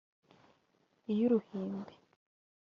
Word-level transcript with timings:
iy’uruhimbi 1.11 1.93